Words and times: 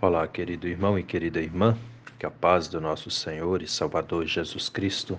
Olá, 0.00 0.28
querido 0.28 0.68
irmão 0.68 0.96
e 0.96 1.02
querida 1.02 1.40
irmã, 1.40 1.76
que 2.20 2.24
a 2.24 2.30
paz 2.30 2.68
do 2.68 2.80
nosso 2.80 3.10
Senhor 3.10 3.62
e 3.62 3.66
Salvador 3.66 4.26
Jesus 4.26 4.68
Cristo 4.68 5.18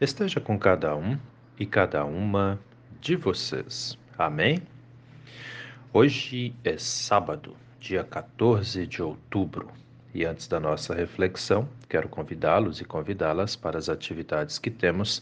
esteja 0.00 0.40
com 0.40 0.56
cada 0.56 0.94
um 0.94 1.18
e 1.58 1.66
cada 1.66 2.04
uma 2.04 2.56
de 3.00 3.16
vocês. 3.16 3.98
Amém? 4.16 4.62
Hoje 5.92 6.54
é 6.62 6.78
sábado, 6.78 7.56
dia 7.80 8.04
14 8.04 8.86
de 8.86 9.02
outubro, 9.02 9.68
e 10.14 10.24
antes 10.24 10.46
da 10.46 10.60
nossa 10.60 10.94
reflexão, 10.94 11.68
quero 11.88 12.08
convidá-los 12.08 12.80
e 12.80 12.84
convidá-las 12.84 13.56
para 13.56 13.76
as 13.76 13.88
atividades 13.88 14.56
que 14.56 14.70
temos 14.70 15.20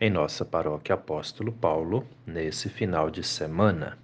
em 0.00 0.10
nossa 0.10 0.44
paróquia 0.44 0.96
Apóstolo 0.96 1.52
Paulo 1.52 2.04
nesse 2.26 2.68
final 2.68 3.12
de 3.12 3.22
semana. 3.22 3.96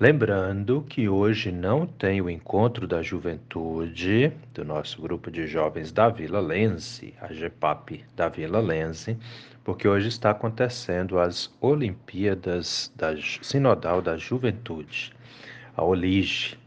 Lembrando 0.00 0.80
que 0.88 1.10
hoje 1.10 1.52
não 1.52 1.86
tem 1.86 2.22
o 2.22 2.30
encontro 2.30 2.86
da 2.86 3.02
juventude 3.02 4.32
do 4.54 4.64
nosso 4.64 4.98
grupo 5.02 5.30
de 5.30 5.46
jovens 5.46 5.92
da 5.92 6.08
Vila 6.08 6.40
Lense, 6.40 7.12
a 7.20 7.30
GEPAP 7.30 8.02
da 8.16 8.26
Vila 8.26 8.60
Lense, 8.60 9.18
porque 9.62 9.86
hoje 9.86 10.08
está 10.08 10.30
acontecendo 10.30 11.18
as 11.18 11.54
Olimpíadas 11.60 12.90
da 12.96 13.14
Sinodal 13.42 14.00
da 14.00 14.16
Juventude, 14.16 15.12
a 15.76 15.84
OLIGE. 15.84 16.58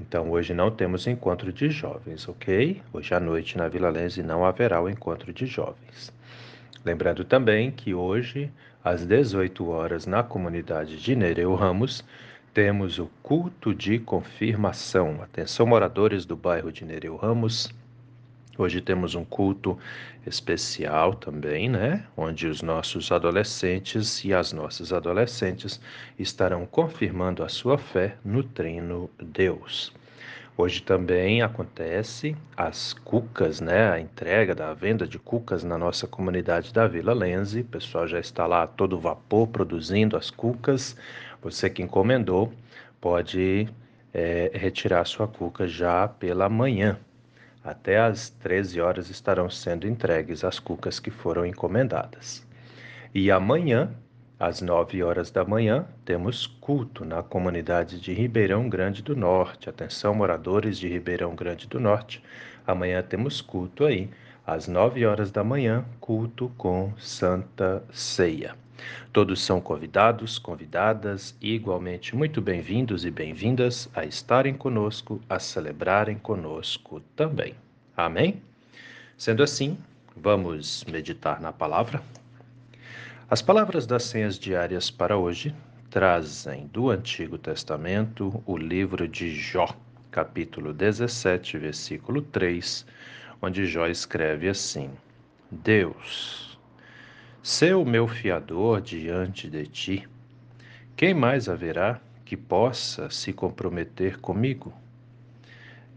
Então 0.00 0.30
hoje 0.30 0.54
não 0.54 0.70
temos 0.70 1.06
encontro 1.06 1.52
de 1.52 1.68
jovens, 1.68 2.26
ok? 2.26 2.80
Hoje 2.90 3.12
à 3.12 3.20
noite 3.20 3.58
na 3.58 3.68
Vila 3.68 3.90
Lense 3.90 4.22
não 4.22 4.46
haverá 4.46 4.80
o 4.80 4.88
encontro 4.88 5.30
de 5.30 5.44
jovens. 5.44 6.10
Lembrando 6.82 7.22
também 7.22 7.70
que 7.70 7.92
hoje, 7.92 8.50
às 8.82 9.04
18 9.04 9.68
horas, 9.68 10.06
na 10.06 10.22
comunidade 10.22 10.96
de 10.98 11.14
Nereu 11.14 11.54
Ramos, 11.54 12.02
temos 12.56 12.98
o 12.98 13.10
culto 13.22 13.74
de 13.74 13.98
confirmação. 13.98 15.20
Atenção, 15.22 15.66
moradores 15.66 16.24
do 16.24 16.34
bairro 16.34 16.72
de 16.72 16.86
Nereu 16.86 17.14
Ramos. 17.14 17.70
Hoje 18.56 18.80
temos 18.80 19.14
um 19.14 19.26
culto 19.26 19.78
especial 20.26 21.12
também, 21.12 21.68
né? 21.68 22.06
Onde 22.16 22.46
os 22.46 22.62
nossos 22.62 23.12
adolescentes 23.12 24.24
e 24.24 24.32
as 24.32 24.54
nossas 24.54 24.90
adolescentes 24.90 25.78
estarão 26.18 26.64
confirmando 26.64 27.44
a 27.44 27.48
sua 27.50 27.76
fé 27.76 28.16
no 28.24 28.42
treino 28.42 29.10
Deus. 29.22 29.92
Hoje 30.58 30.80
também 30.80 31.42
acontece 31.42 32.34
as 32.56 32.94
cucas, 32.94 33.60
né? 33.60 33.90
A 33.90 34.00
entrega 34.00 34.54
da 34.54 34.72
venda 34.72 35.06
de 35.06 35.18
cucas 35.18 35.62
na 35.62 35.76
nossa 35.76 36.06
comunidade 36.06 36.72
da 36.72 36.86
Vila 36.86 37.12
Lenze. 37.12 37.60
O 37.60 37.64
pessoal 37.64 38.08
já 38.08 38.18
está 38.18 38.46
lá 38.46 38.66
todo 38.66 38.98
vapor 38.98 39.48
produzindo 39.48 40.16
as 40.16 40.30
cucas. 40.30 40.96
Você 41.46 41.70
que 41.70 41.80
encomendou 41.80 42.52
pode 43.00 43.68
é, 44.12 44.50
retirar 44.52 45.04
sua 45.04 45.28
cuca 45.28 45.68
já 45.68 46.08
pela 46.08 46.48
manhã. 46.48 46.98
Até 47.62 48.00
às 48.00 48.30
13 48.30 48.80
horas 48.80 49.10
estarão 49.10 49.48
sendo 49.48 49.86
entregues 49.86 50.42
as 50.42 50.58
cucas 50.58 50.98
que 50.98 51.08
foram 51.08 51.46
encomendadas. 51.46 52.44
E 53.14 53.30
amanhã 53.30 53.94
às 54.40 54.60
9 54.60 55.04
horas 55.04 55.30
da 55.30 55.44
manhã, 55.44 55.86
temos 56.04 56.48
culto 56.48 57.04
na 57.04 57.22
comunidade 57.22 58.00
de 58.00 58.12
Ribeirão 58.12 58.68
Grande 58.68 59.00
do 59.00 59.14
Norte. 59.14 59.70
Atenção, 59.70 60.16
moradores 60.16 60.76
de 60.76 60.88
Ribeirão 60.88 61.36
Grande 61.36 61.68
do 61.68 61.78
Norte. 61.78 62.20
Amanhã 62.66 63.04
temos 63.04 63.40
culto 63.40 63.84
aí, 63.84 64.10
às 64.44 64.66
9 64.66 65.06
horas 65.06 65.30
da 65.30 65.44
manhã, 65.44 65.84
culto 66.00 66.50
com 66.58 66.92
Santa 66.98 67.84
Ceia. 67.92 68.65
Todos 69.12 69.42
são 69.42 69.60
convidados, 69.60 70.38
convidadas, 70.38 71.36
e 71.40 71.54
igualmente 71.54 72.14
muito 72.14 72.40
bem-vindos 72.40 73.04
e 73.04 73.10
bem-vindas 73.10 73.88
a 73.94 74.04
estarem 74.04 74.54
conosco, 74.54 75.20
a 75.28 75.38
celebrarem 75.38 76.18
conosco 76.18 77.00
também. 77.14 77.54
Amém? 77.96 78.42
Sendo 79.16 79.42
assim, 79.42 79.78
vamos 80.14 80.84
meditar 80.84 81.40
na 81.40 81.52
palavra. 81.52 82.02
As 83.28 83.42
palavras 83.42 83.86
das 83.86 84.04
senhas 84.04 84.38
diárias 84.38 84.90
para 84.90 85.16
hoje 85.16 85.54
trazem 85.90 86.66
do 86.68 86.90
Antigo 86.90 87.38
Testamento 87.38 88.42
o 88.46 88.56
livro 88.56 89.08
de 89.08 89.34
Jó, 89.34 89.68
capítulo 90.10 90.72
17, 90.72 91.58
versículo 91.58 92.22
3, 92.22 92.86
onde 93.40 93.66
Jó 93.66 93.86
escreve 93.86 94.48
assim: 94.48 94.90
Deus, 95.50 96.55
seu 97.46 97.84
meu 97.84 98.08
fiador 98.08 98.80
diante 98.80 99.48
de 99.48 99.68
ti, 99.68 100.08
quem 100.96 101.14
mais 101.14 101.48
haverá 101.48 102.00
que 102.24 102.36
possa 102.36 103.08
se 103.08 103.32
comprometer 103.32 104.18
comigo? 104.18 104.74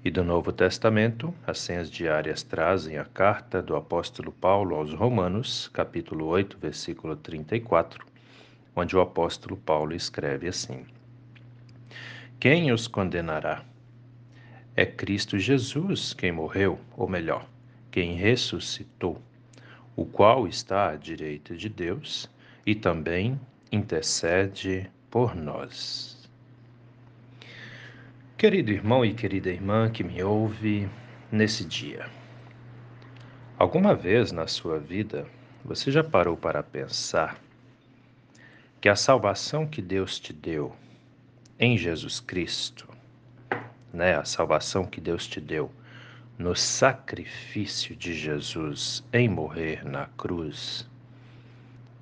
E 0.06 0.12
do 0.12 0.24
Novo 0.24 0.52
Testamento, 0.52 1.34
as 1.48 1.58
senhas 1.58 1.90
diárias 1.90 2.44
trazem 2.44 3.00
a 3.00 3.04
carta 3.04 3.64
do 3.64 3.76
apóstolo 3.76 4.32
Paulo 4.32 4.76
aos 4.76 4.94
Romanos, 4.94 5.68
capítulo 5.74 6.28
8, 6.28 6.56
versículo 6.60 7.16
34, 7.16 8.06
onde 8.76 8.96
o 8.96 9.02
apóstolo 9.02 9.58
Paulo 9.58 9.96
escreve 9.96 10.48
assim: 10.48 10.86
Quem 12.40 12.72
os 12.72 12.88
condenará? 12.88 13.64
É 14.76 14.86
Cristo 14.86 15.40
Jesus 15.40 16.14
quem 16.14 16.32
morreu, 16.32 16.80
ou 16.96 17.10
melhor, 17.10 17.44
quem 17.90 18.14
ressuscitou, 18.14 19.20
o 20.00 20.06
qual 20.06 20.48
está 20.48 20.92
à 20.92 20.96
direita 20.96 21.58
de 21.58 21.68
Deus 21.68 22.30
e 22.66 22.74
também 22.74 23.38
intercede 23.70 24.90
por 25.12 25.36
nós. 25.36 26.30
Querido 28.38 28.72
irmão 28.72 29.04
e 29.04 29.14
querida 29.14 29.50
irmã 29.50 29.92
que 29.92 30.02
me 30.02 30.24
ouve 30.24 30.88
nesse 31.30 31.66
dia, 31.66 32.10
alguma 33.58 33.94
vez 33.94 34.32
na 34.32 34.48
sua 34.48 34.80
vida 34.80 35.28
você 35.66 35.92
já 35.92 36.02
parou 36.02 36.38
para 36.38 36.64
pensar 36.64 37.38
que 38.80 38.88
a 38.88 38.96
salvação 38.96 39.68
que 39.68 39.82
Deus 39.82 40.18
te 40.18 40.32
deu 40.32 40.74
em 41.60 41.78
Jesus 41.78 42.22
Cristo, 42.22 42.88
né, 43.92 44.16
a 44.16 44.24
salvação 44.24 44.86
que 44.86 45.02
Deus 45.02 45.28
te 45.28 45.42
deu 45.42 45.70
no 46.40 46.56
sacrifício 46.56 47.94
de 47.98 48.14
Jesus 48.14 49.04
em 49.12 49.28
morrer 49.28 49.84
na 49.84 50.06
cruz, 50.18 50.90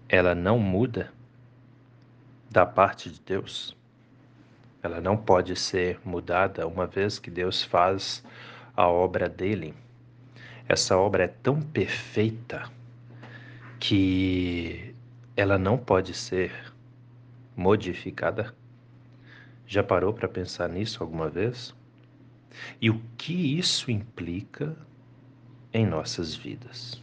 ela 0.07 0.35
não 0.35 0.59
muda 0.59 1.11
da 2.47 2.63
parte 2.63 3.09
de 3.09 3.19
Deus? 3.19 3.75
Ela 4.83 5.01
não 5.01 5.17
pode 5.17 5.55
ser 5.55 5.99
mudada 6.05 6.67
uma 6.67 6.85
vez 6.85 7.17
que 7.17 7.31
Deus 7.31 7.63
faz 7.63 8.23
a 8.75 8.87
obra 8.87 9.27
dele. 9.27 9.73
Essa 10.69 10.95
obra 10.95 11.23
é 11.23 11.27
tão 11.27 11.59
perfeita 11.59 12.69
que 13.79 14.93
ela 15.35 15.57
não 15.57 15.79
pode 15.79 16.13
ser 16.13 16.51
modificada. 17.55 18.53
Já 19.65 19.83
parou 19.83 20.13
para 20.13 20.29
pensar 20.29 20.69
nisso 20.69 21.01
alguma 21.01 21.27
vez? 21.27 21.75
E 22.81 22.89
o 22.89 23.01
que 23.17 23.57
isso 23.57 23.91
implica 23.91 24.75
em 25.73 25.85
nossas 25.85 26.35
vidas? 26.35 27.01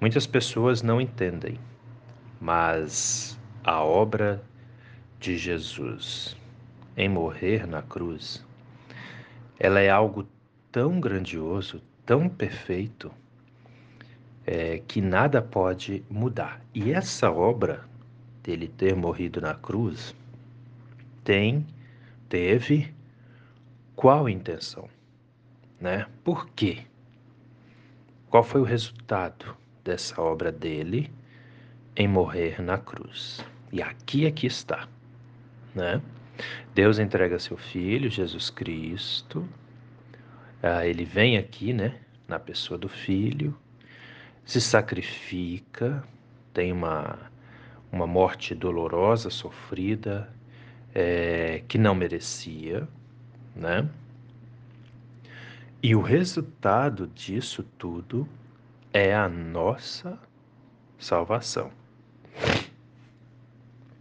Muitas 0.00 0.26
pessoas 0.26 0.82
não 0.82 1.00
entendem, 1.00 1.58
mas 2.40 3.38
a 3.64 3.82
obra 3.82 4.42
de 5.18 5.36
Jesus 5.36 6.36
em 6.96 7.08
morrer 7.08 7.64
na 7.64 7.80
cruz, 7.80 8.44
ela 9.58 9.78
é 9.78 9.88
algo 9.88 10.26
tão 10.72 10.98
grandioso, 11.00 11.80
tão 12.04 12.28
perfeito, 12.28 13.12
é, 14.44 14.82
que 14.86 15.00
nada 15.00 15.40
pode 15.40 16.02
mudar. 16.10 16.60
E 16.74 16.92
essa 16.92 17.30
obra 17.30 17.84
dele 18.42 18.66
ter 18.66 18.96
morrido 18.96 19.40
na 19.40 19.54
cruz 19.54 20.14
tem, 21.22 21.64
teve 22.28 22.92
qual 23.98 24.28
intenção, 24.28 24.88
né? 25.80 26.06
Por 26.22 26.48
quê? 26.50 26.84
Qual 28.30 28.44
foi 28.44 28.60
o 28.60 28.64
resultado 28.64 29.56
dessa 29.82 30.22
obra 30.22 30.52
dele 30.52 31.10
em 31.96 32.06
morrer 32.06 32.62
na 32.62 32.78
cruz? 32.78 33.44
E 33.72 33.82
aqui 33.82 34.24
é 34.24 34.30
que 34.30 34.46
está 34.46 34.86
né? 35.74 36.00
Deus 36.72 37.00
entrega 37.00 37.40
seu 37.40 37.56
filho, 37.56 38.08
Jesus 38.08 38.50
Cristo. 38.50 39.48
Ah, 40.62 40.86
ele 40.86 41.04
vem 41.04 41.36
aqui, 41.36 41.72
né, 41.72 41.96
na 42.28 42.38
pessoa 42.38 42.78
do 42.78 42.88
filho, 42.88 43.56
se 44.44 44.60
sacrifica, 44.60 46.04
tem 46.52 46.72
uma, 46.72 47.18
uma 47.90 48.06
morte 48.06 48.54
dolorosa, 48.54 49.28
sofrida, 49.28 50.32
é, 50.94 51.62
que 51.66 51.78
não 51.78 51.96
merecia, 51.96 52.88
né? 53.58 53.88
E 55.82 55.94
o 55.94 56.00
resultado 56.00 57.06
disso 57.08 57.62
tudo 57.76 58.26
é 58.92 59.14
a 59.14 59.28
nossa 59.28 60.18
salvação. 60.98 61.70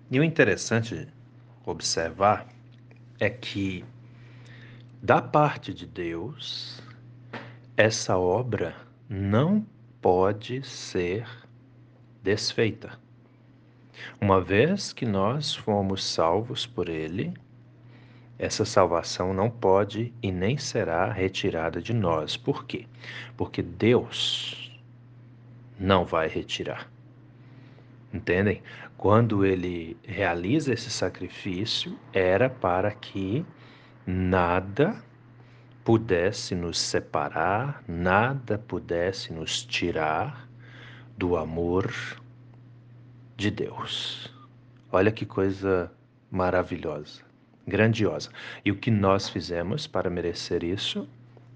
E 0.10 0.20
o 0.20 0.24
interessante 0.24 1.08
observar 1.66 2.48
é 3.20 3.30
que 3.30 3.84
da 5.02 5.22
parte 5.22 5.74
de 5.74 5.86
Deus, 5.86 6.82
essa 7.76 8.18
obra 8.18 8.76
não 9.08 9.66
pode 10.02 10.64
ser 10.64 11.28
desfeita. 12.24 12.98
Uma 14.20 14.42
vez 14.42 14.94
que 14.94 15.06
nós 15.06 15.56
fomos 15.56 16.04
salvos 16.04 16.66
por 16.66 16.90
Ele, 16.90 17.34
essa 18.40 18.66
salvação 18.66 19.34
não 19.34 19.50
pode 19.50 20.14
e 20.22 20.32
nem 20.32 20.58
será 20.58 21.12
retirada 21.12 21.82
de 21.82 21.94
nós. 21.94 22.38
Por 22.38 22.66
quê? 22.66 22.86
Porque 23.36 23.62
Deus 23.62 24.80
não 25.80 26.06
vai 26.06 26.28
retirar. 26.28 26.90
Entendem? 28.14 28.62
Quando 28.98 29.46
ele 29.46 29.98
realiza 30.04 30.74
esse 30.74 30.90
sacrifício, 30.90 31.98
era 32.14 32.50
para 32.50 32.92
que 32.92 33.46
nada 34.06 34.96
pudesse 35.84 36.56
nos 36.56 36.80
separar, 36.80 37.84
nada 37.88 38.58
pudesse 38.58 39.32
nos 39.32 39.64
tirar 39.64 40.50
do 41.18 41.38
amor 41.38 41.94
de 43.36 43.52
Deus. 43.52 44.34
Olha 44.92 45.12
que 45.12 45.26
coisa 45.26 45.92
maravilhosa, 46.30 47.24
grandiosa. 47.68 48.30
E 48.64 48.72
o 48.72 48.76
que 48.76 48.90
nós 48.90 49.28
fizemos 49.28 49.86
para 49.86 50.10
merecer 50.10 50.64
isso? 50.64 51.08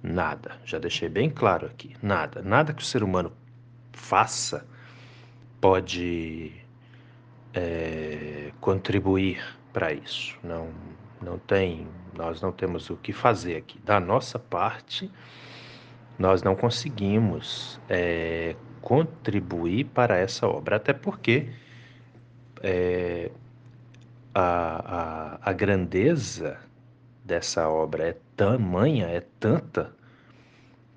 Nada. 0.04 0.58
Já 0.66 0.78
deixei 0.78 1.08
bem 1.08 1.30
claro 1.30 1.68
aqui. 1.68 1.96
Nada. 2.02 2.42
Nada 2.42 2.74
que 2.74 2.82
o 2.82 2.86
ser 2.86 3.04
humano 3.04 3.32
faça 3.94 4.66
pode 5.62 6.52
é, 7.54 8.52
contribuir 8.60 9.42
para 9.72 9.94
isso. 9.94 10.38
Não, 10.44 10.70
não 11.22 11.38
tem, 11.38 11.88
nós 12.18 12.42
não 12.42 12.52
temos 12.52 12.90
o 12.90 12.98
que 12.98 13.14
fazer 13.14 13.56
aqui. 13.58 13.80
Da 13.80 14.00
nossa 14.00 14.38
parte, 14.38 15.10
nós 16.18 16.44
não 16.44 16.56
conseguimos 16.56 17.80
é, 17.88 18.56
contribuir 18.82 19.86
para 19.86 20.18
essa 20.18 20.48
obra, 20.48 20.76
até 20.78 20.94
porque 20.94 21.50
é, 22.62 23.32
a, 24.34 25.40
a, 25.44 25.50
a 25.50 25.54
grandeza 25.54 26.58
dessa 27.24 27.70
obra 27.70 28.10
é 28.10 28.18
tamanha, 28.36 29.08
é 29.08 29.22
tanta, 29.40 29.94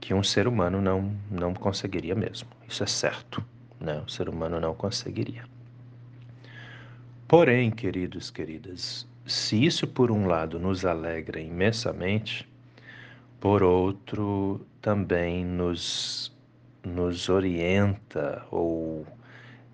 que 0.00 0.12
um 0.12 0.22
ser 0.22 0.46
humano 0.46 0.80
não, 0.80 1.14
não 1.30 1.54
conseguiria 1.54 2.14
mesmo. 2.14 2.48
Isso 2.68 2.82
é 2.82 2.86
certo. 2.86 3.44
Né? 3.80 4.02
O 4.06 4.10
ser 4.10 4.28
humano 4.28 4.60
não 4.60 4.74
conseguiria. 4.74 5.44
Porém, 7.26 7.70
queridos, 7.70 8.30
queridas, 8.30 9.06
se 9.26 9.64
isso 9.64 9.86
por 9.86 10.10
um 10.10 10.26
lado 10.26 10.58
nos 10.58 10.84
alegra 10.84 11.40
imensamente, 11.40 12.48
por 13.40 13.62
outro 13.62 14.66
também 14.80 15.44
nos, 15.44 16.32
nos 16.84 17.28
orienta 17.28 18.44
ou 18.50 19.06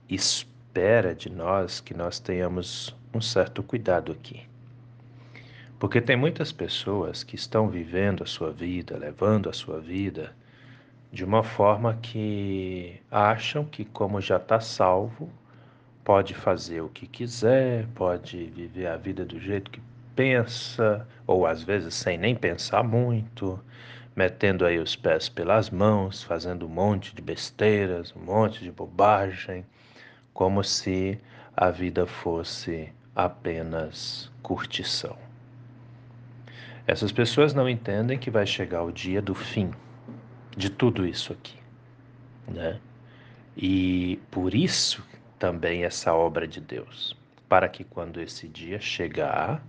espera 0.09 1.15
de 1.15 1.29
nós 1.29 1.81
que 1.81 1.93
nós 1.93 2.21
tenhamos 2.21 2.97
um 3.13 3.21
certo 3.21 3.63
cuidado 3.63 4.13
aqui. 4.13 4.43
Porque 5.79 6.01
tem 6.01 6.17
muitas 6.17 6.53
pessoas 6.53 7.25
que 7.25 7.35
estão 7.35 7.69
vivendo 7.69 8.23
a 8.23 8.27
sua 8.27 8.53
vida, 8.53 8.97
levando 8.99 9.49
a 9.49 9.53
sua 9.53 9.81
vida 9.81 10.35
de 11.13 11.25
uma 11.25 11.43
forma 11.43 11.99
que 12.01 13.01
acham 13.11 13.65
que, 13.65 13.85
como 13.85 14.21
já 14.21 14.37
está 14.37 14.61
salvo, 14.61 15.29
pode 16.05 16.35
fazer 16.35 16.81
o 16.83 16.89
que 16.89 17.07
quiser, 17.07 17.87
pode 17.95 18.47
viver 18.47 18.87
a 18.87 18.97
vida 18.97 19.25
do 19.25 19.41
jeito 19.41 19.71
que 19.71 19.81
pensa, 20.15 21.07
ou 21.27 21.47
às 21.47 21.63
vezes 21.63 21.95
sem 21.95 22.17
nem 22.17 22.35
pensar 22.35 22.85
muito, 22.85 23.59
metendo 24.15 24.65
aí 24.65 24.79
os 24.79 24.95
pés 24.95 25.29
pelas 25.29 25.71
mãos, 25.71 26.23
fazendo 26.23 26.67
um 26.67 26.69
monte 26.69 27.15
de 27.15 27.23
besteiras, 27.23 28.15
um 28.15 28.21
monte 28.21 28.63
de 28.63 28.71
bobagem, 28.71 29.65
como 30.33 30.63
se 30.63 31.19
a 31.57 31.71
vida 31.71 32.07
fosse 32.07 32.93
apenas 33.15 34.31
curtição. 34.43 35.17
Essas 36.87 37.13
pessoas 37.13 37.55
não 37.55 37.69
entendem 37.69 38.19
que 38.19 38.31
vai 38.31 38.47
chegar 38.47 38.83
o 38.83 38.93
dia 38.93 39.23
do 39.23 39.35
fim 39.35 39.71
de 40.57 40.69
tudo 40.69 41.07
isso 41.07 41.33
aqui, 41.33 41.59
né? 42.49 42.81
E 43.57 44.19
por 44.31 44.55
isso 44.55 45.05
também 45.39 45.85
essa 45.85 46.13
obra 46.15 46.47
de 46.47 46.61
Deus, 46.61 47.17
para 47.49 47.69
que 47.69 47.85
quando 47.85 48.21
esse 48.21 48.49
dia 48.49 48.81
chegar, 48.81 49.63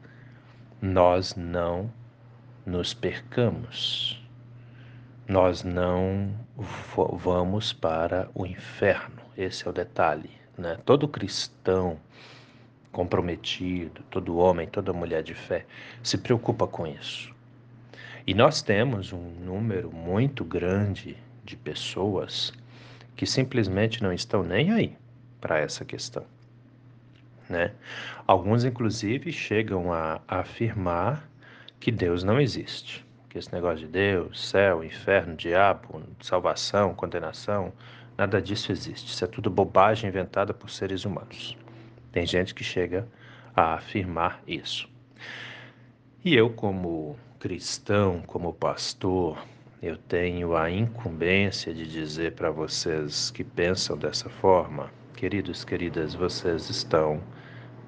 nós 0.82 1.36
não 1.36 1.92
nos 2.66 2.94
percamos, 2.94 4.22
nós 5.28 5.64
não 5.64 6.34
vamos 7.18 7.72
para 7.72 8.30
o 8.34 8.46
inferno. 8.46 9.22
Esse 9.38 9.68
é 9.68 9.70
o 9.70 9.74
detalhe, 9.74 10.30
né? 10.58 10.78
Todo 10.86 11.08
cristão 11.08 12.00
comprometido, 12.92 14.02
todo 14.10 14.38
homem, 14.38 14.68
toda 14.68 14.94
mulher 14.94 15.24
de 15.24 15.34
fé 15.34 15.66
se 16.04 16.18
preocupa 16.18 16.68
com 16.68 16.86
isso. 16.86 17.34
E 18.26 18.34
nós 18.34 18.62
temos 18.62 19.12
um 19.14 19.30
número 19.44 19.92
muito 19.92 20.44
grande 20.44 21.18
de 21.44 21.56
pessoas 21.56 22.54
que 23.16 23.26
simplesmente 23.26 24.04
não 24.04 24.14
estão 24.14 24.44
nem 24.44 24.72
aí 24.72 24.96
para 25.40 25.60
essa 25.60 25.84
questão. 25.84 26.24
Né? 27.50 27.72
Alguns, 28.26 28.64
inclusive, 28.64 29.32
chegam 29.32 29.92
a, 29.92 30.22
afirmar 30.28 31.28
que 31.80 31.92
Deus 31.92 32.24
não 32.24 32.40
existe. 32.40 33.06
Que 33.28 33.38
esse 33.38 33.52
negócio 33.52 33.80
de 33.80 33.88
Deus, 33.88 34.50
céu, 34.50 34.84
inferno, 34.84 35.36
diabo, 35.36 36.02
salvação, 36.22 36.94
condenação, 36.94 37.74
nada 38.18 38.42
disso 38.42 38.72
existe. 38.72 39.08
Isso 39.08 39.24
é 39.24 39.28
tudo 39.28 39.50
bobagem 39.50 40.10
inventada 40.10 40.54
por 40.54 40.70
seres 40.70 41.06
humanos. 41.06 41.58
Tem 42.12 42.26
gente 42.26 42.54
que 42.54 42.64
chega 42.64 43.08
a 43.56 43.76
afirmar 43.76 44.42
isso. 44.48 44.90
E 46.24 46.36
eu, 46.36 46.50
como 46.52 47.18
cristão, 47.40 48.22
como 48.28 48.54
pastor, 48.54 49.44
eu 49.82 49.98
tenho 49.98 50.56
a 50.56 50.70
incumbência 50.70 51.74
de 51.74 51.88
dizer 51.88 52.34
para 52.34 52.52
vocês 52.52 53.32
que 53.32 53.44
pensam 53.44 53.98
dessa 53.98 54.30
forma, 54.30 54.92
queridos, 55.16 55.64
queridas, 55.64 56.14
vocês 56.14 56.70
estão 56.70 57.20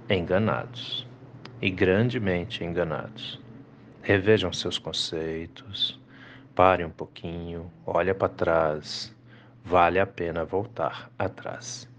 enganados 0.10 1.08
e 1.62 1.70
grandemente 1.70 2.64
enganados. 2.64 3.40
Revejam 4.02 4.52
seus 4.52 4.80
conceitos, 4.80 6.02
pare 6.56 6.84
um 6.84 6.90
pouquinho, 6.90 7.72
olha 7.86 8.16
para 8.16 8.30
trás, 8.30 9.16
vale 9.64 10.00
a 10.00 10.08
pena 10.08 10.44
voltar 10.44 11.12
atrás. 11.18 11.93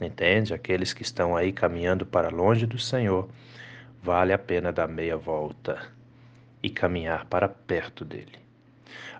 Entende? 0.00 0.54
Aqueles 0.54 0.92
que 0.92 1.02
estão 1.02 1.36
aí 1.36 1.52
caminhando 1.52 2.06
para 2.06 2.28
longe 2.28 2.66
do 2.66 2.78
Senhor, 2.78 3.28
vale 4.02 4.32
a 4.32 4.38
pena 4.38 4.72
dar 4.72 4.86
meia 4.86 5.16
volta 5.16 5.90
e 6.62 6.70
caminhar 6.70 7.24
para 7.26 7.48
perto 7.48 8.04
dele. 8.04 8.38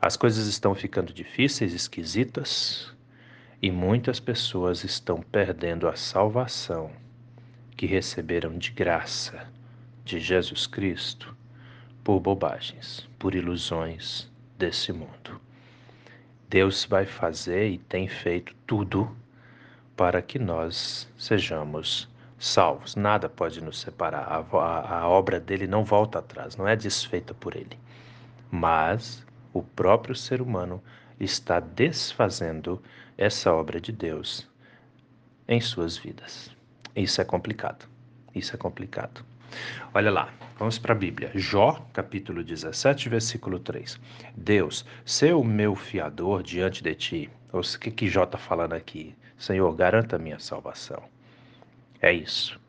As 0.00 0.16
coisas 0.16 0.46
estão 0.46 0.74
ficando 0.74 1.12
difíceis, 1.12 1.72
esquisitas, 1.72 2.92
e 3.60 3.70
muitas 3.70 4.20
pessoas 4.20 4.84
estão 4.84 5.20
perdendo 5.20 5.88
a 5.88 5.96
salvação 5.96 6.92
que 7.76 7.86
receberam 7.86 8.56
de 8.56 8.70
graça 8.70 9.48
de 10.04 10.20
Jesus 10.20 10.66
Cristo 10.66 11.36
por 12.04 12.20
bobagens, 12.20 13.08
por 13.18 13.34
ilusões 13.34 14.30
desse 14.56 14.92
mundo. 14.92 15.40
Deus 16.48 16.84
vai 16.84 17.04
fazer 17.04 17.68
e 17.68 17.78
tem 17.78 18.08
feito 18.08 18.54
tudo 18.66 19.14
para 19.98 20.22
que 20.22 20.38
nós 20.38 21.10
sejamos 21.18 22.08
salvos. 22.38 22.94
Nada 22.94 23.28
pode 23.28 23.60
nos 23.60 23.80
separar. 23.80 24.22
A, 24.28 24.56
a, 24.56 24.98
a, 25.00 25.08
obra 25.08 25.40
dele 25.40 25.66
não 25.66 25.84
volta 25.84 26.20
atrás, 26.20 26.56
não 26.56 26.68
é 26.68 26.76
desfeita 26.76 27.34
por 27.34 27.56
ele. 27.56 27.76
Mas 28.48 29.26
o 29.52 29.60
próprio 29.60 30.14
ser 30.14 30.40
humano 30.40 30.80
está 31.18 31.58
desfazendo 31.58 32.80
essa 33.16 33.52
obra 33.52 33.80
de 33.80 33.90
Deus 33.90 34.48
em 35.48 35.60
suas 35.60 35.98
vidas. 35.98 36.56
Isso 36.94 37.20
é 37.20 37.24
complicado. 37.24 37.88
Isso 38.32 38.54
é 38.54 38.56
complicado. 38.56 39.24
Olha 39.92 40.12
lá, 40.12 40.32
vamos 40.56 40.78
para 40.78 40.92
a 40.92 40.96
Bíblia. 40.96 41.32
Jó, 41.34 41.84
capítulo 41.92 42.44
17, 42.44 43.08
versículo 43.08 43.58
3. 43.58 43.98
Deus, 44.36 44.86
ser 45.04 45.34
o 45.34 45.42
meu 45.42 45.74
fiador 45.74 46.44
diante 46.44 46.84
de 46.84 46.94
ti. 46.94 47.30
O 47.52 47.62
que, 47.80 47.90
que 47.90 48.06
Jó 48.06 48.22
está 48.22 48.38
falando 48.38 48.74
aqui? 48.74 49.16
Senhor, 49.38 49.72
garanta 49.74 50.16
a 50.16 50.18
minha 50.18 50.38
salvação. 50.38 51.02
É 52.02 52.12
isso. 52.12 52.60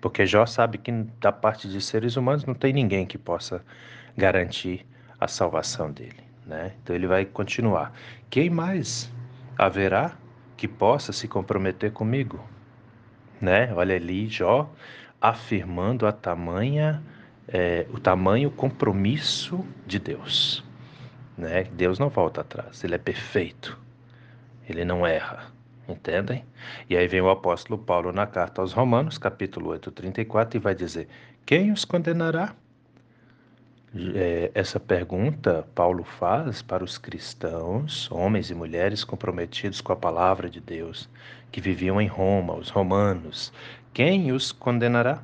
Porque 0.00 0.26
Jó 0.26 0.46
sabe 0.46 0.78
que 0.78 0.90
da 1.20 1.30
parte 1.30 1.68
de 1.68 1.80
seres 1.80 2.16
humanos 2.16 2.44
não 2.44 2.54
tem 2.54 2.72
ninguém 2.72 3.06
que 3.06 3.18
possa 3.18 3.62
garantir 4.16 4.86
a 5.20 5.28
salvação 5.28 5.92
dele. 5.92 6.24
Né? 6.46 6.72
Então 6.82 6.96
ele 6.96 7.06
vai 7.06 7.24
continuar. 7.24 7.92
Quem 8.30 8.48
mais 8.48 9.12
haverá 9.58 10.16
que 10.56 10.66
possa 10.66 11.12
se 11.12 11.28
comprometer 11.28 11.92
comigo? 11.92 12.42
Né? 13.40 13.72
Olha 13.74 13.94
ali, 13.94 14.26
Jó 14.28 14.72
afirmando 15.20 16.06
a 16.06 16.12
tamanha 16.12 17.02
é, 17.52 17.86
o 17.90 17.98
tamanho 17.98 18.50
compromisso 18.50 19.64
de 19.86 19.98
Deus. 19.98 20.64
Né? 21.36 21.64
Deus 21.64 21.98
não 21.98 22.08
volta 22.08 22.42
atrás, 22.42 22.84
ele 22.84 22.94
é 22.94 22.98
perfeito, 22.98 23.78
ele 24.68 24.84
não 24.84 25.06
erra. 25.06 25.52
Entendem? 25.90 26.44
E 26.88 26.96
aí 26.96 27.08
vem 27.08 27.20
o 27.20 27.28
apóstolo 27.28 27.78
Paulo 27.78 28.12
na 28.12 28.26
carta 28.26 28.60
aos 28.60 28.72
Romanos, 28.72 29.18
capítulo 29.18 29.70
8, 29.70 29.90
34, 29.90 30.56
e 30.56 30.60
vai 30.60 30.74
dizer: 30.74 31.08
Quem 31.44 31.72
os 31.72 31.84
condenará? 31.84 32.54
É, 34.14 34.52
essa 34.54 34.78
pergunta 34.78 35.66
Paulo 35.74 36.04
faz 36.04 36.62
para 36.62 36.84
os 36.84 36.96
cristãos, 36.96 38.08
homens 38.12 38.48
e 38.48 38.54
mulheres 38.54 39.02
comprometidos 39.02 39.80
com 39.80 39.92
a 39.92 39.96
palavra 39.96 40.48
de 40.48 40.60
Deus, 40.60 41.08
que 41.50 41.60
viviam 41.60 42.00
em 42.00 42.06
Roma, 42.06 42.54
os 42.54 42.68
romanos. 42.68 43.52
Quem 43.92 44.30
os 44.30 44.52
condenará? 44.52 45.20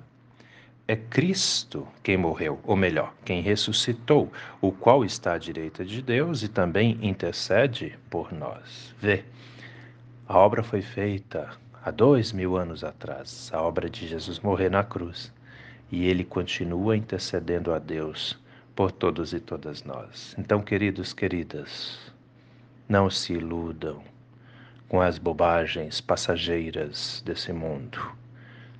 É 0.88 0.96
Cristo 0.96 1.86
quem 2.02 2.16
morreu, 2.16 2.60
ou 2.64 2.76
melhor, 2.76 3.14
quem 3.24 3.40
ressuscitou, 3.40 4.32
o 4.60 4.72
qual 4.72 5.04
está 5.04 5.34
à 5.34 5.38
direita 5.38 5.84
de 5.84 6.02
Deus 6.02 6.42
e 6.42 6.48
também 6.48 6.98
intercede 7.02 7.96
por 8.10 8.32
nós. 8.32 8.94
Vê, 8.98 9.24
a 10.28 10.38
obra 10.38 10.62
foi 10.62 10.82
feita 10.82 11.48
há 11.84 11.90
dois 11.90 12.32
mil 12.32 12.56
anos 12.56 12.82
atrás, 12.82 13.48
a 13.52 13.62
obra 13.62 13.88
de 13.88 14.08
Jesus 14.08 14.40
morrer 14.40 14.68
na 14.68 14.82
cruz, 14.82 15.32
e 15.90 16.04
ele 16.06 16.24
continua 16.24 16.96
intercedendo 16.96 17.72
a 17.72 17.78
Deus 17.78 18.36
por 18.74 18.90
todos 18.90 19.32
e 19.32 19.38
todas 19.38 19.84
nós. 19.84 20.34
Então, 20.36 20.60
queridos, 20.60 21.12
queridas, 21.12 22.12
não 22.88 23.08
se 23.08 23.34
iludam 23.34 24.02
com 24.88 25.00
as 25.00 25.16
bobagens 25.16 26.00
passageiras 26.00 27.22
desse 27.24 27.52
mundo. 27.52 27.98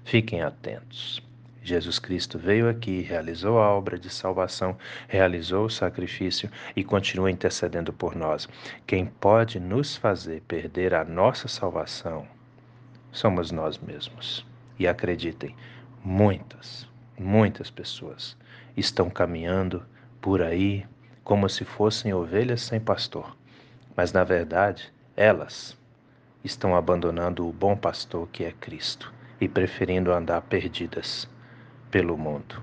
Fiquem 0.05 0.43
atentos. 0.43 1.26
Jesus 1.67 1.99
Cristo 1.99 2.39
veio 2.39 2.69
aqui, 2.69 3.01
realizou 3.01 3.59
a 3.59 3.69
obra 3.69 3.99
de 3.99 4.09
salvação, 4.09 4.79
realizou 5.09 5.65
o 5.65 5.71
sacrifício 5.71 6.49
e 6.77 6.85
continua 6.85 7.29
intercedendo 7.29 7.93
por 7.93 8.15
nós. 8.15 8.49
Quem 8.87 9.07
pode 9.07 9.59
nos 9.59 9.97
fazer 9.97 10.43
perder 10.43 10.95
a 10.95 11.05
nossa 11.05 11.49
salvação 11.49 12.25
somos 13.11 13.51
nós 13.51 13.79
mesmos. 13.79 14.47
E 14.79 14.87
acreditem, 14.87 15.57
muitas, 16.05 16.87
muitas 17.19 17.69
pessoas 17.69 18.37
estão 18.77 19.11
caminhando 19.11 19.85
por 20.21 20.43
aí 20.43 20.87
como 21.25 21.49
se 21.49 21.65
fossem 21.65 22.15
ovelhas 22.15 22.63
sem 22.63 22.79
pastor. 22.79 23.37
Mas, 23.97 24.13
na 24.13 24.23
verdade, 24.23 24.93
elas 25.17 25.77
estão 26.45 26.77
abandonando 26.77 27.49
o 27.49 27.53
bom 27.53 27.77
pastor 27.77 28.29
que 28.29 28.45
é 28.45 28.53
Cristo 28.53 29.13
e 29.41 29.49
preferindo 29.49 30.13
andar 30.13 30.43
perdidas 30.43 31.29
pelo 31.91 32.17
mundo. 32.17 32.63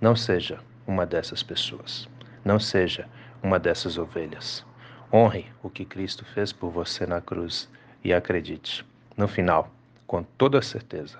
Não 0.00 0.14
seja 0.14 0.60
uma 0.86 1.04
dessas 1.04 1.42
pessoas. 1.42 2.08
Não 2.44 2.58
seja 2.58 3.08
uma 3.42 3.58
dessas 3.58 3.98
ovelhas. 3.98 4.64
Honre 5.12 5.46
o 5.62 5.70
que 5.70 5.84
Cristo 5.84 6.24
fez 6.24 6.52
por 6.52 6.70
você 6.70 7.06
na 7.06 7.20
cruz 7.20 7.68
e 8.04 8.12
acredite, 8.12 8.84
no 9.16 9.26
final, 9.26 9.70
com 10.06 10.22
toda 10.22 10.62
certeza, 10.62 11.18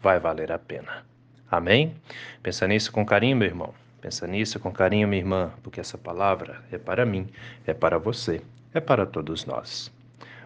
vai 0.00 0.18
valer 0.18 0.52
a 0.52 0.58
pena. 0.58 1.04
Amém? 1.50 1.94
Pensa 2.42 2.66
nisso 2.66 2.92
com 2.92 3.04
carinho, 3.06 3.36
meu 3.36 3.48
irmão. 3.48 3.72
Pensa 4.00 4.26
nisso 4.26 4.60
com 4.60 4.72
carinho, 4.72 5.08
minha 5.08 5.20
irmã, 5.20 5.52
porque 5.62 5.80
essa 5.80 5.98
palavra 5.98 6.62
é 6.70 6.78
para 6.78 7.04
mim, 7.04 7.28
é 7.66 7.74
para 7.74 7.98
você, 7.98 8.42
é 8.72 8.80
para 8.80 9.06
todos 9.06 9.44
nós. 9.44 9.92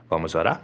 Vamos 0.09 0.35
orar? 0.35 0.63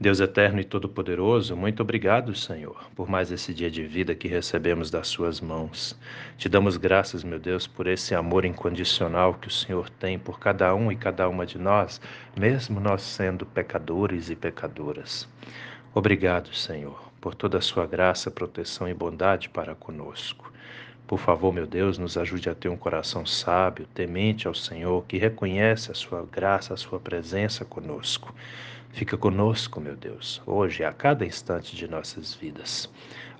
Deus 0.00 0.18
eterno 0.18 0.60
e 0.60 0.64
todo-poderoso, 0.64 1.56
muito 1.56 1.80
obrigado, 1.80 2.34
Senhor, 2.34 2.90
por 2.96 3.08
mais 3.08 3.30
esse 3.30 3.54
dia 3.54 3.70
de 3.70 3.84
vida 3.84 4.12
que 4.12 4.26
recebemos 4.26 4.90
das 4.90 5.06
Suas 5.06 5.40
mãos. 5.40 5.96
Te 6.36 6.48
damos 6.48 6.76
graças, 6.76 7.22
meu 7.22 7.38
Deus, 7.38 7.68
por 7.68 7.86
esse 7.86 8.12
amor 8.12 8.44
incondicional 8.44 9.34
que 9.34 9.46
o 9.46 9.52
Senhor 9.52 9.88
tem 9.88 10.18
por 10.18 10.40
cada 10.40 10.74
um 10.74 10.90
e 10.90 10.96
cada 10.96 11.28
uma 11.28 11.46
de 11.46 11.58
nós, 11.58 12.00
mesmo 12.36 12.80
nós 12.80 13.02
sendo 13.02 13.46
pecadores 13.46 14.30
e 14.30 14.34
pecadoras. 14.34 15.28
Obrigado, 15.94 16.52
Senhor, 16.52 17.12
por 17.20 17.36
toda 17.36 17.58
a 17.58 17.62
sua 17.62 17.86
graça, 17.86 18.32
proteção 18.32 18.88
e 18.88 18.94
bondade 18.94 19.48
para 19.48 19.76
conosco. 19.76 20.52
Por 21.06 21.20
favor, 21.20 21.52
meu 21.52 21.66
Deus, 21.66 21.98
nos 21.98 22.16
ajude 22.16 22.50
a 22.50 22.54
ter 22.54 22.68
um 22.68 22.76
coração 22.76 23.24
sábio, 23.24 23.86
temente 23.94 24.48
ao 24.48 24.54
Senhor, 24.54 25.04
que 25.06 25.18
reconhece 25.18 25.92
a 25.92 25.94
sua 25.94 26.26
graça, 26.26 26.74
a 26.74 26.76
sua 26.76 26.98
presença 26.98 27.64
conosco. 27.64 28.34
Fica 28.94 29.16
conosco, 29.16 29.80
meu 29.80 29.96
Deus, 29.96 30.40
hoje, 30.46 30.84
a 30.84 30.92
cada 30.92 31.26
instante 31.26 31.74
de 31.74 31.88
nossas 31.88 32.32
vidas. 32.32 32.88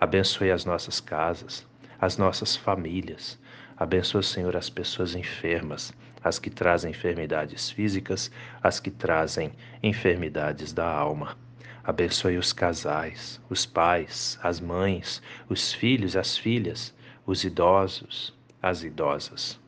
Abençoe 0.01 0.51
as 0.51 0.65
nossas 0.65 0.99
casas, 0.99 1.65
as 2.01 2.19
nossas 2.19 2.57
famílias. 2.57 3.39
Abençoe, 3.77 4.25
Senhor, 4.25 4.57
as 4.57 4.69
pessoas 4.69 5.15
enfermas, 5.15 5.95
as 6.25 6.41
que 6.41 6.51
trazem 6.51 6.91
enfermidades 6.91 7.71
físicas, 7.71 8.33
as 8.61 8.81
que 8.81 8.91
trazem 8.91 9.53
enfermidades 9.81 10.73
da 10.73 10.89
alma. 10.93 11.37
Abençoe 11.85 12.37
os 12.37 12.53
casais, 12.53 13.41
os 13.49 13.65
pais, 13.65 14.37
as 14.43 14.59
mães, 14.59 15.23
os 15.49 15.73
filhos, 15.73 16.17
as 16.17 16.37
filhas, 16.37 16.93
os 17.25 17.45
idosos, 17.45 18.37
as 18.61 18.83
idosas. 18.83 19.61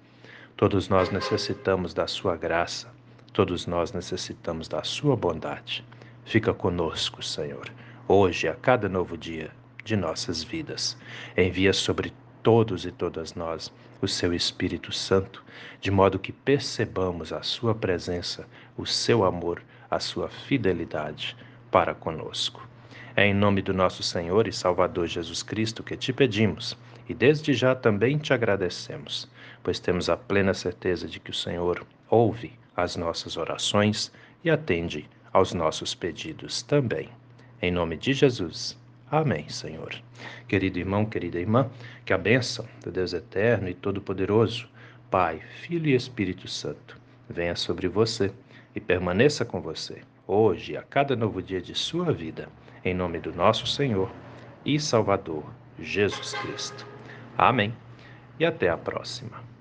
Todos 0.57 0.88
nós 0.88 1.11
necessitamos 1.11 1.95
da 1.95 2.09
Sua 2.09 2.37
graça, 2.37 2.95
todos 3.37 3.66
nós 3.66 3.93
necessitamos 3.93 4.66
da 4.66 4.83
Sua 4.83 5.14
bondade. 5.14 5.85
Fica 6.25 6.55
conosco, 6.55 7.23
Senhor, 7.23 7.71
hoje, 8.09 8.49
a 8.49 8.55
cada 8.55 8.88
novo 8.88 9.14
dia 9.14 9.50
de 9.85 9.95
nossas 9.95 10.43
vidas. 10.43 10.97
Envia 11.37 11.75
sobre 11.75 12.14
todos 12.43 12.87
e 12.87 12.90
todas 12.90 13.35
nós 13.35 13.71
o 14.00 14.09
Seu 14.09 14.33
Espírito 14.33 14.90
Santo, 14.90 15.45
de 15.83 15.90
modo 15.90 16.19
que 16.19 16.33
percebamos 16.33 17.31
a 17.31 17.43
Sua 17.43 17.75
presença, 17.75 18.49
o 18.75 18.87
Seu 18.87 19.23
amor, 19.23 19.62
a 19.90 20.00
Sua 20.00 20.31
fidelidade 20.31 21.37
para 21.71 21.95
conosco. 21.95 22.66
É 23.14 23.26
em 23.26 23.35
nome 23.35 23.61
do 23.61 23.75
nosso 23.75 24.02
Senhor 24.02 24.49
e 24.49 24.52
Salvador 24.52 25.09
Jesus 25.09 25.43
Cristo 25.43 25.83
que 25.83 25.95
te 25.95 26.11
pedimos 26.11 26.75
e 27.07 27.12
desde 27.12 27.52
já 27.52 27.75
também 27.75 28.16
te 28.16 28.33
agradecemos, 28.33 29.28
pois 29.62 29.78
temos 29.78 30.09
a 30.09 30.16
plena 30.16 30.55
certeza 30.55 31.07
de 31.07 31.21
que 31.21 31.31
o 31.31 31.35
Senhor 31.35 31.87
ouve 32.09 32.59
as 32.76 32.97
nossas 32.97 33.37
orações 33.37 34.12
e 34.45 34.50
atende 34.50 35.09
aos 35.33 35.52
nossos 35.52 35.95
pedidos 35.95 36.62
também. 36.62 37.09
Em 37.62 37.71
nome 37.71 37.97
de 37.97 38.12
Jesus. 38.12 38.78
Amém, 39.11 39.49
Senhor. 39.49 39.95
Querido 40.49 40.78
irmão, 40.78 41.06
querida 41.06 41.38
irmã, 41.38 41.71
que 42.04 42.12
a 42.12 42.18
bênção 42.18 42.66
do 42.83 42.90
Deus 42.90 43.12
eterno 43.12 43.68
e 43.68 43.75
todo-poderoso, 43.75 44.68
Pai, 45.11 45.40
Filho 45.62 45.88
e 45.88 45.95
Espírito 45.95 46.49
Santo, 46.49 47.00
venha 47.28 47.54
sobre 47.54 47.88
você 47.88 48.33
e 48.75 48.80
permaneça 48.80 49.45
com 49.45 49.61
você 49.61 50.02
hoje 50.26 50.73
e 50.73 50.76
a 50.76 50.83
cada 50.83 51.14
novo 51.14 51.40
dia 51.40 51.61
de 51.61 51.75
sua 51.75 52.12
vida, 52.12 52.49
em 52.85 52.92
nome 52.92 53.18
do 53.18 53.33
nosso 53.33 53.66
Senhor 53.66 54.11
e 54.64 54.78
Salvador, 54.80 55.45
Jesus 55.78 56.35
Cristo. 56.35 56.87
Amém. 57.38 57.73
E 58.38 58.45
até 58.45 58.68
a 58.68 58.76
próxima. 58.76 59.55